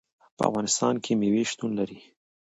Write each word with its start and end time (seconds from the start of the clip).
په 0.37 0.41
افغانستان 0.49 0.93
کې 1.03 1.11
مېوې 1.19 1.43
شتون 1.51 1.71
لري. 1.79 1.99